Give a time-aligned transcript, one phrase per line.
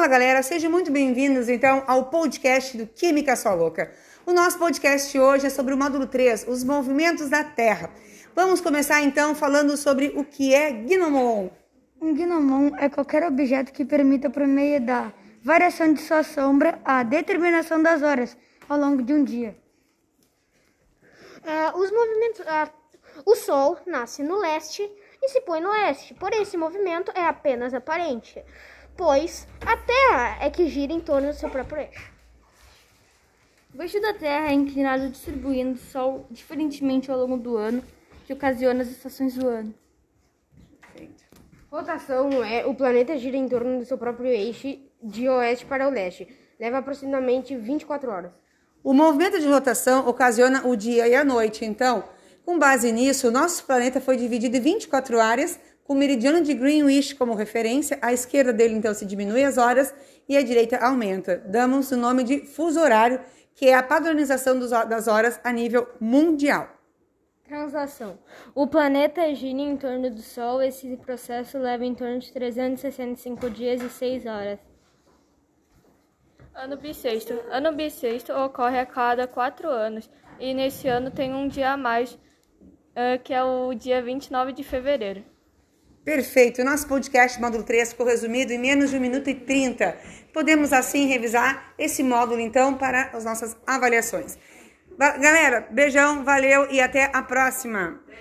[0.00, 3.92] Fala galera, sejam muito bem-vindos então ao podcast do Química Só Louca.
[4.24, 7.90] O nosso podcast hoje é sobre o módulo 3, os movimentos da Terra.
[8.34, 11.50] Vamos começar então falando sobre o que é gnomon.
[12.00, 15.12] Um gnomon é qualquer objeto que permita, por meio da
[15.44, 18.34] variação de sua sombra, a determinação das horas
[18.70, 19.54] ao longo de um dia.
[21.44, 22.40] Uh, os movimentos.
[22.40, 22.80] Uh,
[23.26, 24.82] o Sol nasce no leste
[25.22, 28.42] e se põe no oeste, porém esse movimento é apenas aparente
[29.00, 32.12] pois a Terra é que gira em torno do seu próprio eixo.
[33.74, 37.82] O eixo da Terra é inclinado distribuindo o Sol diferentemente ao longo do ano,
[38.26, 39.74] que ocasiona as estações do ano.
[41.72, 45.90] Rotação é o planeta gira em torno do seu próprio eixo de oeste para o
[45.90, 46.28] leste.
[46.60, 48.32] Leva aproximadamente 24 horas.
[48.84, 51.64] O movimento de rotação ocasiona o dia e a noite.
[51.64, 52.04] Então,
[52.44, 55.58] com base nisso, o nosso planeta foi dividido em 24 áreas
[55.90, 59.92] o meridiano de Greenwich como referência, a esquerda dele então se diminui as horas
[60.28, 61.38] e a direita aumenta.
[61.38, 63.20] Damos o nome de fuso horário,
[63.56, 66.68] que é a padronização das horas a nível mundial.
[67.42, 68.20] Translação.
[68.54, 70.62] O planeta gira em torno do Sol.
[70.62, 74.60] Esse processo leva em torno de 365 dias e 6 horas.
[76.54, 77.34] Ano bissexto.
[77.50, 82.12] Ano bissexto ocorre a cada quatro anos e nesse ano tem um dia a mais,
[82.12, 85.24] uh, que é o dia 29 de fevereiro.
[86.04, 86.64] Perfeito.
[86.64, 89.96] Nosso podcast módulo 3 ficou resumido em menos de 1 minuto e 30.
[90.32, 94.38] Podemos assim revisar esse módulo então para as nossas avaliações.
[94.98, 98.00] Galera, beijão, valeu e até a próxima.